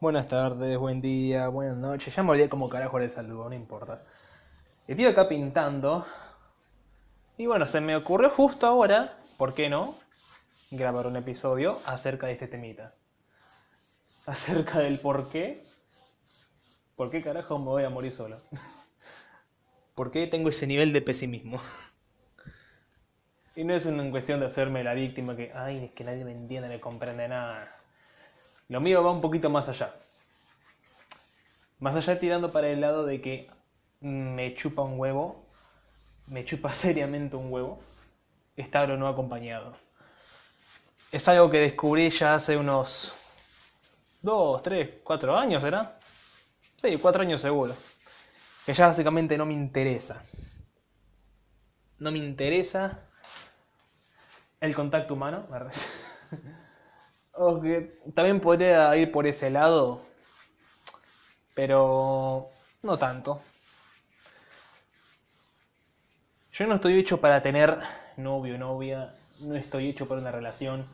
[0.00, 2.12] Buenas tardes, buen día, buenas noches.
[2.12, 4.02] Ya me olvidé como carajo el saludo, no importa.
[4.88, 6.04] Estoy acá pintando.
[7.38, 9.94] Y bueno, se me ocurrió justo ahora, ¿por qué no?
[10.72, 12.94] Grabar un episodio acerca de este temita.
[14.26, 15.62] Acerca del por qué.
[16.96, 18.38] ¿Por qué carajo me voy a morir solo?
[19.94, 21.60] ¿Por qué tengo ese nivel de pesimismo?
[23.54, 26.32] Y no es una cuestión de hacerme la víctima que, ay, es que nadie me
[26.32, 27.66] entiende, me comprende nada.
[28.68, 29.94] Lo mío va un poquito más allá.
[31.78, 33.48] Más allá tirando para el lado de que
[34.00, 35.46] me chupa un huevo,
[36.28, 37.78] me chupa seriamente un huevo,
[38.56, 39.76] estar o no acompañado.
[41.12, 43.14] Es algo que descubrí ya hace unos
[44.20, 45.98] dos, tres, cuatro años, ¿será?
[46.76, 47.74] Sí, cuatro años seguro.
[48.64, 50.22] Que ya básicamente no me interesa.
[51.98, 53.06] No me interesa
[54.60, 55.46] el contacto humano.
[57.36, 60.02] o que también podría ir por ese lado,
[61.54, 62.48] pero
[62.82, 63.40] no tanto.
[66.52, 67.78] Yo no estoy hecho para tener
[68.16, 70.86] novio o novia, no estoy hecho para una relación,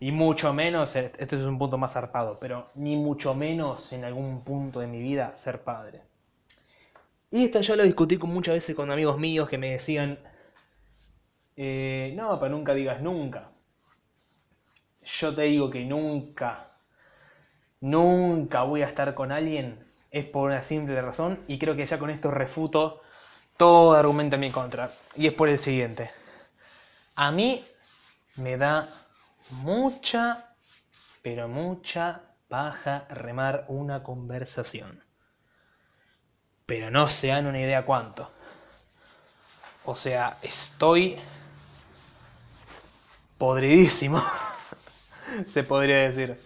[0.00, 4.44] y mucho menos, este es un punto más zarpado, pero ni mucho menos en algún
[4.44, 6.02] punto de mi vida ser padre.
[7.30, 10.18] Y esto ya lo discutí con muchas veces con amigos míos que me decían,
[11.56, 13.50] eh, no, pero nunca digas nunca.
[15.06, 16.66] Yo te digo que nunca,
[17.80, 21.98] nunca voy a estar con alguien, es por una simple razón, y creo que ya
[21.98, 23.02] con esto refuto
[23.56, 24.92] todo argumento en mi contra.
[25.14, 26.10] Y es por el siguiente.
[27.14, 27.64] A mí
[28.36, 28.86] me da
[29.50, 30.54] mucha,
[31.22, 35.02] pero mucha paja remar una conversación.
[36.66, 38.30] Pero no se dan una idea cuánto.
[39.84, 41.16] O sea, estoy
[43.38, 44.22] podridísimo,
[45.46, 46.36] se podría decir.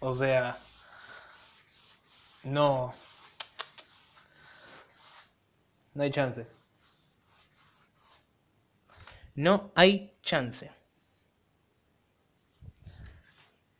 [0.00, 0.56] O sea,
[2.44, 2.94] no,
[5.94, 6.46] no hay chance.
[9.34, 10.70] No hay chance.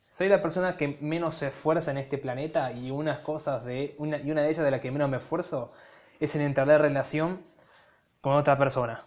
[0.08, 4.18] Soy la persona que menos se esfuerza en este planeta y unas cosas de una,
[4.18, 5.72] y una de ellas de la que menos me esfuerzo
[6.18, 7.44] es en entrar en relación
[8.20, 9.04] con otra persona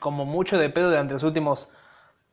[0.00, 1.70] como mucho de pedo durante los últimos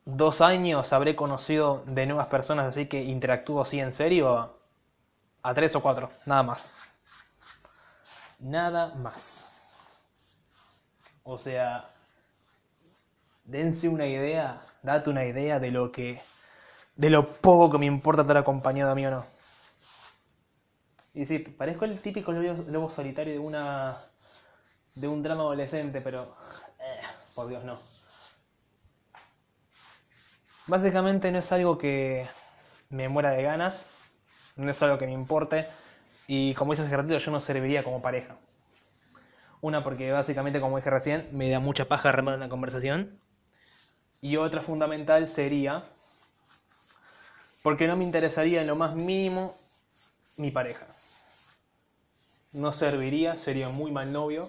[0.05, 4.57] dos años habré conocido de nuevas personas, así que interactúo así en serio
[5.41, 6.71] a, tres o cuatro, nada más.
[8.39, 9.49] Nada más.
[11.23, 11.85] O sea,
[13.45, 16.21] dense una idea, date una idea de lo que,
[16.95, 19.25] de lo poco que me importa estar acompañado a mí o no.
[21.13, 23.97] Y sí, parezco el típico lobo, solitario de una,
[24.95, 26.35] de un drama adolescente, pero
[27.35, 27.77] por Dios no.
[30.68, 32.25] Básicamente no es algo que
[32.90, 33.90] me muera de ganas,
[34.56, 35.68] no es algo que me importe
[36.28, 38.38] y como dice hace ratito yo no serviría como pareja.
[39.62, 43.19] Una porque básicamente como dije recién me da mucha paja remar una conversación
[44.22, 45.84] y otra fundamental sería
[47.62, 49.53] porque no me interesaría en lo más mínimo
[50.38, 50.85] mi pareja.
[52.53, 54.47] No serviría, sería muy mal novio,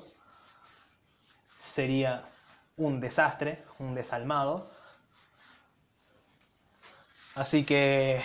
[1.60, 2.24] sería
[2.76, 4.66] un desastre, un desalmado.
[7.34, 8.22] Así que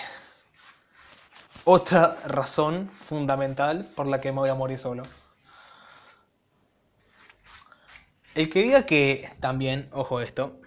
[1.63, 5.03] otra razón fundamental por la que me voy a morir solo.
[8.35, 10.61] El que diga que también, ojo esto,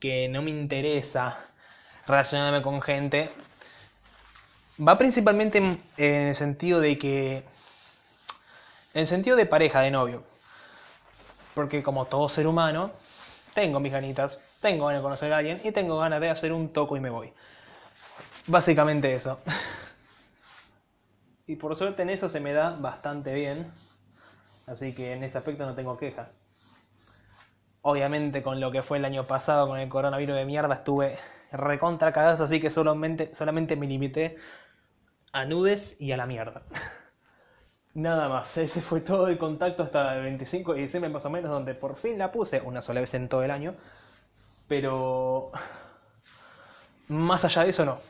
[0.00, 1.38] que no me interesa
[2.06, 3.30] relacionarme con gente,
[4.80, 7.36] va principalmente en, el sentido de que,
[8.94, 10.24] en el sentido de pareja, de novio.
[11.54, 12.92] Porque como todo ser humano,
[13.54, 16.72] tengo mis ganitas, tengo ganas de conocer a alguien y tengo ganas de hacer un
[16.72, 17.32] toco y me voy.
[18.46, 19.40] Básicamente eso.
[21.46, 23.70] y por suerte en eso se me da bastante bien.
[24.66, 26.30] Así que en ese aspecto no tengo quejas.
[27.82, 31.16] Obviamente con lo que fue el año pasado con el coronavirus de mierda estuve
[31.52, 34.36] recontra cagazo, así que solamente, solamente me limité
[35.32, 36.62] a nudes y a la mierda.
[37.94, 41.50] Nada más, ese fue todo el contacto hasta el 25 de diciembre más o menos,
[41.50, 43.74] donde por fin la puse, una sola vez en todo el año,
[44.68, 45.52] pero
[47.08, 48.00] más allá de eso no.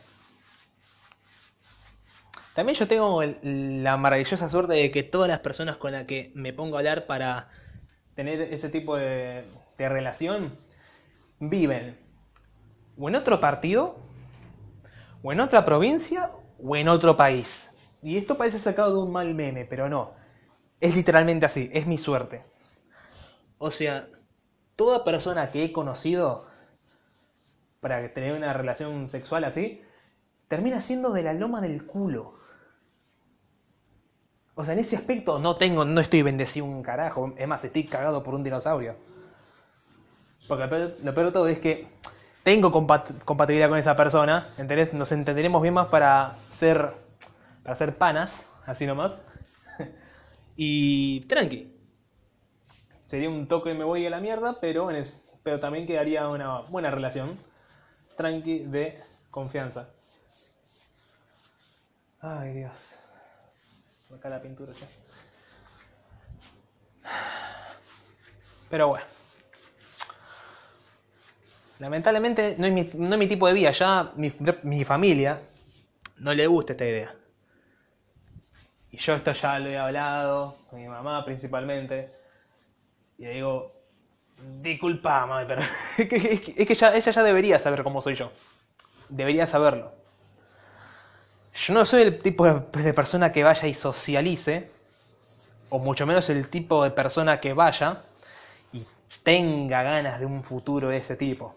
[2.53, 6.53] También yo tengo la maravillosa suerte de que todas las personas con las que me
[6.53, 7.49] pongo a hablar para
[8.15, 9.45] tener ese tipo de,
[9.77, 10.51] de relación
[11.39, 12.07] viven
[12.97, 13.95] o en otro partido,
[15.21, 16.31] o en otra provincia,
[16.61, 17.77] o en otro país.
[18.01, 20.13] Y esto parece sacado de un mal meme, pero no.
[20.79, 22.43] Es literalmente así, es mi suerte.
[23.57, 24.07] O sea,
[24.75, 26.46] toda persona que he conocido
[27.87, 29.81] para tener una relación sexual así,
[30.49, 32.33] termina siendo de la loma del culo.
[34.55, 37.33] O sea, en ese aspecto no tengo, no estoy bendecido un carajo.
[37.37, 38.95] Es más, estoy cagado por un dinosaurio.
[40.49, 40.63] Porque
[41.03, 41.87] lo peor, de todo es que
[42.43, 44.93] tengo compat- compatibilidad con esa persona, ¿entendés?
[44.93, 46.91] Nos entenderemos bien más para ser,
[47.63, 49.23] para ser panas, así nomás.
[50.57, 51.73] y tranqui.
[53.05, 56.27] Sería un toque y me voy a la mierda, pero, en es- pero también quedaría
[56.27, 57.29] una buena relación.
[58.17, 58.99] Tranqui de
[59.29, 59.89] confianza.
[62.19, 62.99] Ay, Dios.
[64.13, 64.87] Acá la pintura ya.
[68.69, 69.05] Pero bueno.
[71.79, 73.71] Lamentablemente no es mi, no es mi tipo de vida.
[73.71, 74.31] Ya mi,
[74.63, 75.39] mi familia
[76.17, 77.15] no le gusta esta idea.
[78.89, 82.09] Y yo esto ya lo he hablado con mi mamá principalmente.
[83.19, 83.76] Y le digo,
[84.61, 85.61] disculpa, mami, pero
[85.97, 86.07] es
[86.67, 88.31] que, ya, ella ya debería saber cómo soy yo.
[89.09, 89.93] Debería saberlo.
[91.53, 94.71] Yo no soy el tipo de, persona que vaya y socialice,
[95.69, 97.97] o mucho menos el tipo de persona que vaya
[98.71, 98.85] y
[99.23, 101.55] tenga ganas de un futuro de ese tipo.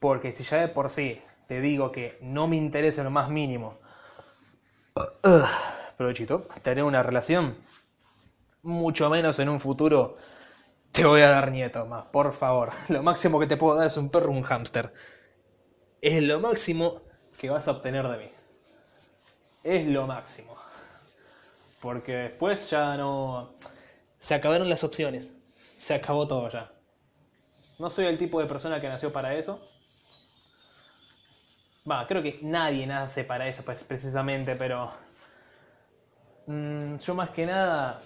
[0.00, 3.78] Porque si ya de por sí te digo que no me interesa lo más mínimo,
[4.96, 5.44] uh,
[5.98, 7.56] provechito, tener una relación,
[8.64, 10.16] mucho menos en un futuro
[10.94, 12.70] te voy a dar nieto más, por favor.
[12.88, 14.92] Lo máximo que te puedo dar es un perro un hámster.
[16.00, 17.02] Es lo máximo
[17.36, 18.30] que vas a obtener de mí.
[19.64, 20.54] Es lo máximo.
[21.80, 23.54] Porque después ya no...
[24.18, 25.32] Se acabaron las opciones.
[25.76, 26.70] Se acabó todo ya.
[27.80, 29.60] No soy el tipo de persona que nació para eso.
[31.90, 34.92] Va, creo que nadie nace para eso pues, precisamente, pero...
[36.46, 38.00] mm, yo más que nada,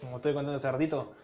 [0.00, 1.14] como estoy contando hace ratito,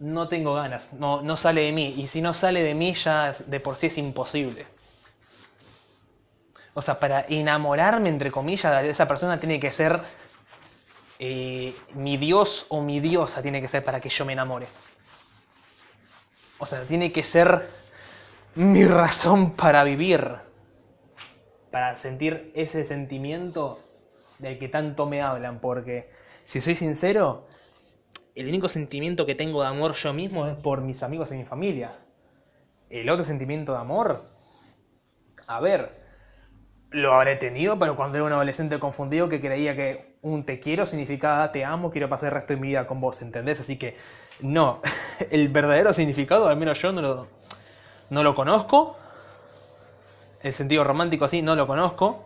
[0.00, 0.92] no tengo ganas.
[0.92, 1.94] No, no sale de mí.
[1.96, 4.66] Y si no sale de mí ya de por sí es imposible.
[6.74, 10.00] O sea, para enamorarme, entre comillas, esa persona tiene que ser
[11.18, 14.68] eh, mi dios o mi diosa tiene que ser para que yo me enamore.
[16.58, 17.68] O sea, tiene que ser
[18.54, 20.36] mi razón para vivir.
[21.70, 23.80] Para sentir ese sentimiento
[24.38, 25.60] del que tanto me hablan.
[25.60, 26.08] Porque,
[26.44, 27.48] si soy sincero,
[28.38, 31.44] el único sentimiento que tengo de amor yo mismo es por mis amigos y mi
[31.44, 31.92] familia.
[32.88, 34.24] El otro sentimiento de amor,
[35.46, 35.98] a ver,
[36.90, 40.86] lo habré tenido, pero cuando era un adolescente confundido que creía que un te quiero
[40.86, 43.60] significaba te amo, quiero pasar el resto de mi vida con vos, ¿entendés?
[43.60, 43.96] Así que
[44.40, 44.80] no,
[45.30, 47.26] el verdadero significado, al menos yo no lo,
[48.10, 48.96] no lo conozco.
[50.42, 52.24] El sentido romántico así no lo conozco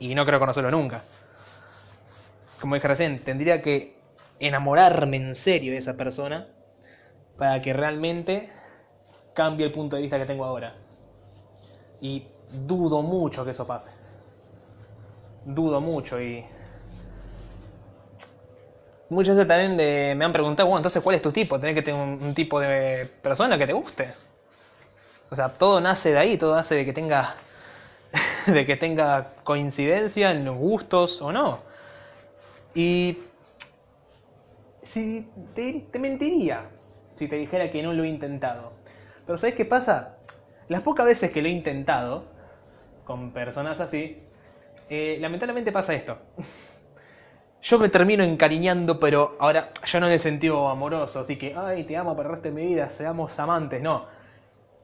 [0.00, 1.02] y no creo conocerlo nunca.
[2.60, 3.97] Como dije recién, tendría que
[4.40, 6.48] enamorarme en serio de esa persona
[7.36, 8.50] para que realmente
[9.32, 10.74] cambie el punto de vista que tengo ahora.
[12.00, 12.26] Y
[12.66, 13.90] dudo mucho que eso pase.
[15.44, 16.44] Dudo mucho y...
[19.10, 21.58] Muchas veces también me han preguntado, bueno, entonces, ¿cuál es tu tipo?
[21.58, 24.12] ¿Tenés que tener un, un tipo de persona que te guste?
[25.30, 27.36] O sea, todo nace de ahí, todo nace de que tenga...
[28.46, 31.60] de que tenga coincidencia en los gustos o no.
[32.74, 33.18] Y...
[34.92, 36.70] Si te, mentiría
[37.16, 38.72] si te dijera que no lo he intentado.
[39.26, 40.16] Pero ¿sabes qué pasa?
[40.68, 42.24] Las pocas veces que lo he intentado
[43.04, 44.22] con personas así,
[44.88, 46.18] eh, lamentablemente pasa esto.
[47.62, 51.84] Yo me termino encariñando, pero ahora ya no en el sentido amoroso, así que, ay,
[51.84, 54.06] te amo para el mi vida, seamos amantes, no.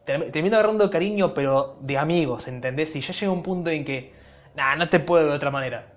[0.07, 2.97] Term- Termino agarrando cariño, pero de amigos, ¿entendés?
[2.97, 4.15] Y ya llega un punto en que,
[4.57, 5.94] nah, no te puedo de otra manera.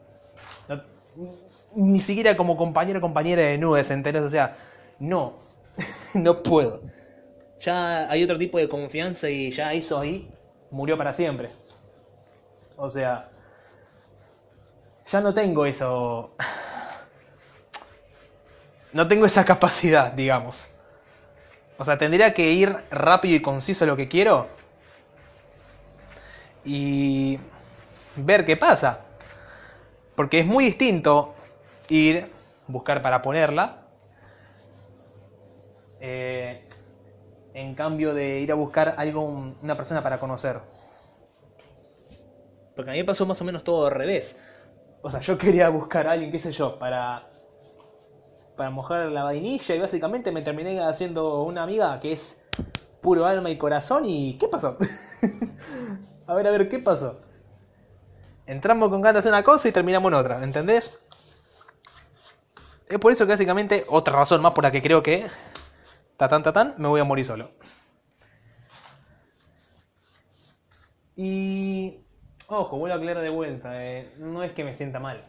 [1.75, 4.23] Ni siquiera como compañero o compañera de nubes, ¿entendés?
[4.23, 4.55] O sea,
[4.99, 5.39] no,
[6.13, 6.81] no puedo.
[7.59, 10.29] Ya hay otro tipo de confianza y ya eso ahí
[10.71, 11.49] murió para siempre.
[12.75, 13.29] O sea,
[15.07, 16.31] ya no tengo eso.
[18.93, 20.67] No tengo esa capacidad, digamos.
[21.77, 24.47] O sea, tendría que ir rápido y conciso a lo que quiero.
[26.65, 27.39] Y
[28.15, 29.06] ver qué pasa.
[30.17, 31.33] Porque es muy distinto
[31.89, 32.29] ir,
[32.67, 33.85] buscar para ponerla.
[35.99, 36.63] eh,
[37.53, 40.59] en cambio de ir a buscar algo, un- una persona para conocer.
[42.75, 44.39] Porque a mí me pasó más o menos todo al revés.
[45.01, 47.29] O sea, yo quería buscar a alguien, qué sé yo, para,
[48.55, 52.41] para mojar la vainilla y básicamente me terminé haciendo una amiga que es
[53.01, 54.77] puro alma y corazón y ¿qué pasó?
[56.27, 57.21] a ver, a ver, ¿qué pasó?
[58.47, 60.97] Entramos con ganas de una cosa y terminamos en otra, ¿entendés?
[62.87, 65.27] Es por eso que básicamente, otra razón más por la que creo que,
[66.15, 67.51] tatán, tatán, me voy a morir solo.
[71.17, 72.05] Y,
[72.47, 75.21] ojo, vuelvo a aclarar de vuelta, eh, no es que me sienta mal.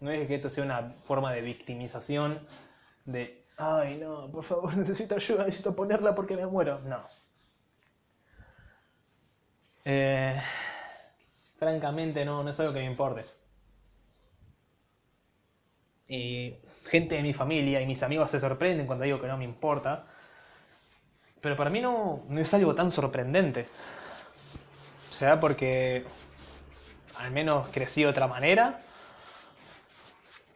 [0.00, 2.38] No es que esto sea una forma de victimización,
[3.04, 6.78] de, ay no, por favor, necesito ayuda, necesito ponerla porque me muero.
[6.86, 7.04] No.
[9.84, 10.40] Eh,
[11.56, 13.24] francamente no, no es algo que me importe.
[16.08, 16.54] Y
[16.86, 20.02] gente de mi familia y mis amigos se sorprenden cuando digo que no me importa.
[21.40, 23.66] Pero para mí no, no es algo tan sorprendente.
[25.10, 26.04] O sea, porque
[27.16, 28.80] al menos crecí de otra manera.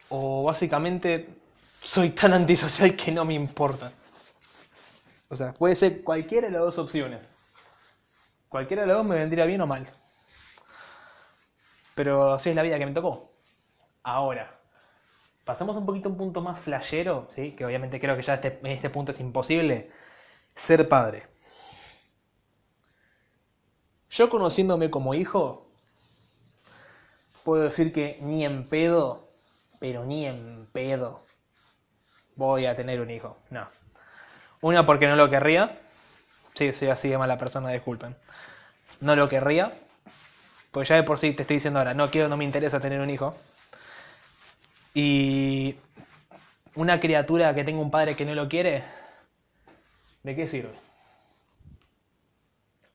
[0.09, 1.29] O básicamente
[1.81, 3.91] soy tan antisocial que no me importa.
[5.29, 7.27] O sea, puede ser cualquiera de las dos opciones.
[8.49, 9.87] Cualquiera de las dos me vendría bien o mal.
[11.99, 13.29] Pero así es la vida que me tocó.
[14.03, 14.57] Ahora,
[15.43, 17.51] pasamos un poquito a un punto más flashero, ¿sí?
[17.57, 19.91] que obviamente creo que ya este, en este punto es imposible.
[20.55, 21.27] Ser padre.
[24.09, 25.69] Yo conociéndome como hijo,
[27.43, 29.27] puedo decir que ni en pedo,
[29.81, 31.25] pero ni en pedo,
[32.37, 33.35] voy a tener un hijo.
[33.49, 33.67] No.
[34.61, 35.81] Una porque no lo querría.
[36.53, 38.15] Sí, soy así de mala persona, disculpen.
[39.01, 39.73] No lo querría.
[40.71, 43.01] Pues ya de por sí te estoy diciendo ahora, no quiero, no me interesa tener
[43.01, 43.35] un hijo.
[44.93, 45.75] Y
[46.75, 48.83] una criatura que tenga un padre que no lo quiere,
[50.23, 50.73] ¿de qué sirve?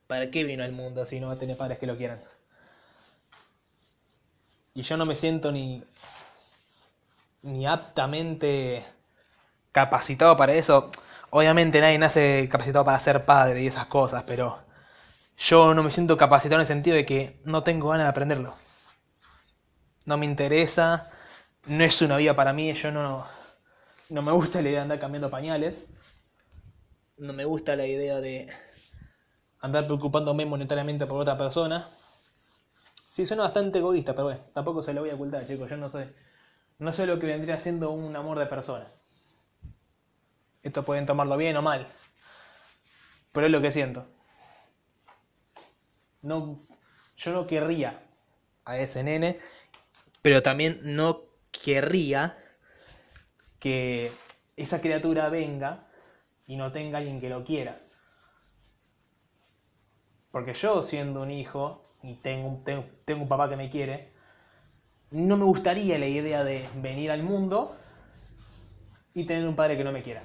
[0.07, 2.21] ¿Para qué vino al mundo si no va a tener padres que lo quieran?
[4.75, 5.83] Y yo no me siento ni,
[7.43, 8.85] ni aptamente
[9.73, 10.91] capacitado para eso.
[11.31, 14.59] Obviamente nadie nace capacitado para ser padre y esas cosas, pero
[15.37, 18.55] yo no me siento capacitado en el sentido de que no tengo ganas de aprenderlo.
[20.07, 21.11] No me interesa,
[21.67, 23.27] no es una vida para mí, yo no,
[24.11, 25.89] no me gusta la idea de andar cambiando pañales,
[27.17, 28.49] no me gusta la idea de
[29.61, 31.89] andar preocupándome monetariamente por otra persona.
[33.09, 35.89] Sí, suena bastante egoísta, pero bueno, tampoco se lo voy a ocultar, chicos, yo no
[35.89, 36.13] sé,
[36.79, 38.87] no sé lo que vendría siendo un amor de persona.
[40.63, 41.87] Esto pueden tomarlo bien o mal.
[43.33, 44.07] Pero es lo que siento.
[46.25, 46.59] No,
[47.17, 48.03] yo no querría
[48.65, 49.39] a ese nene,
[50.23, 51.21] pero también no
[51.53, 52.37] querría
[53.59, 54.11] que
[54.57, 55.87] esa criatura venga
[56.47, 57.79] y no tenga alguien que lo quiera.
[60.33, 64.09] Porque yo siendo un hijo y tengo, tengo, tengo un papá que me quiere,
[65.11, 67.75] no me gustaría la idea de venir al mundo
[69.15, 70.23] y tener un padre que no me quiera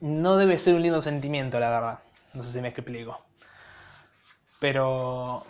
[0.00, 1.98] no debe ser un lindo sentimiento, la verdad.
[2.34, 3.18] No sé si me explico.
[4.60, 5.44] Pero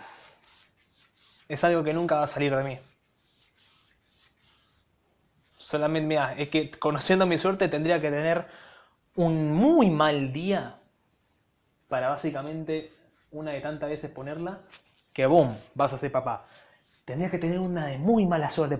[1.48, 2.78] es algo que nunca va a salir de mí.
[5.56, 8.46] Solamente, mira, es que conociendo mi suerte tendría que tener
[9.16, 10.78] un muy mal día
[11.88, 12.90] para básicamente
[13.32, 14.60] una de tantas veces ponerla
[15.12, 16.44] que boom, vas a ser papá.
[17.04, 18.78] Tendría que tener una de muy mala suerte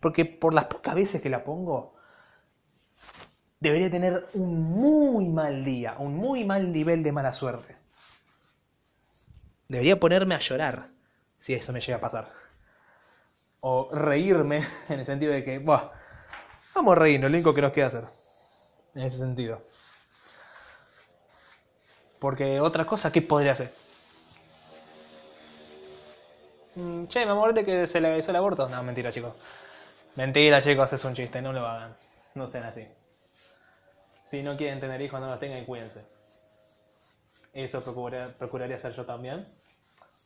[0.00, 1.93] porque por las pocas veces que la pongo,
[3.60, 7.76] debería tener un muy mal día, un muy mal nivel de mala suerte.
[9.68, 10.88] Debería ponerme a llorar
[11.38, 12.30] si eso me llega a pasar.
[13.60, 15.90] O reírme en el sentido de que, Buah,
[16.74, 18.04] vamos a reírnos, lo único que nos queda hacer.
[18.94, 19.60] En ese sentido.
[22.18, 23.72] Porque otra cosa, ¿qué podría hacer?
[26.76, 28.68] Mm, che, me amor que se le hizo el aborto.
[28.68, 29.34] No, mentira, chicos.
[30.16, 31.96] Mentira, chicos, es un chiste, no lo hagan.
[32.34, 32.86] No sean así.
[34.34, 36.04] Si no quieren tener hijos, no los tengan y cuídense.
[37.52, 37.84] Eso
[38.36, 39.46] procuraría hacer yo también.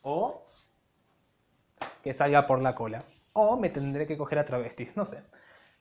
[0.03, 0.47] O
[2.03, 3.05] que salga por la cola.
[3.35, 5.23] O me tendré que coger a travestis, no sé.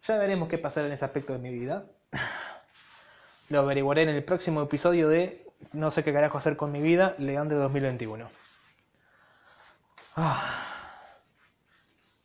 [0.03, 1.85] Ya veremos qué pasará en ese aspecto de mi vida.
[3.47, 7.15] Lo averiguaré en el próximo episodio de No sé qué carajo hacer con mi vida,
[7.19, 8.29] León de 2021.
[10.17, 11.13] Ah.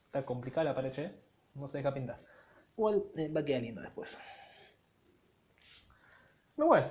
[0.06, 1.14] Está complicada la pared, ¿eh?
[1.54, 2.18] No se deja pintar.
[2.76, 4.18] Igual eh, va a quedar lindo después.
[6.62, 6.86] Pero bueno,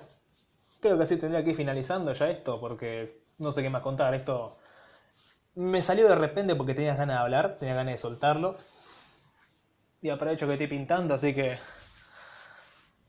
[0.81, 4.13] creo que así tendría que ir finalizando ya esto, porque no sé qué más contar.
[4.13, 4.57] Esto
[5.55, 8.57] me salió de repente porque tenías ganas de hablar, tenía ganas de soltarlo.
[10.01, 11.57] Y aprovecho que estoy pintando, así que.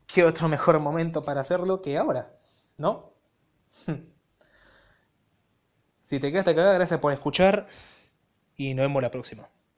[0.07, 2.31] ¿Qué otro mejor momento para hacerlo que ahora?
[2.77, 3.11] ¿No?
[6.01, 7.65] si te quedaste acá, gracias por escuchar
[8.55, 9.49] y nos vemos la próxima.